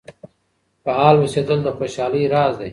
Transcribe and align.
فعال 0.83 1.15
اوسیدل 1.21 1.59
د 1.63 1.67
خوشحالۍ 1.77 2.23
راز 2.33 2.53
دی. 2.61 2.69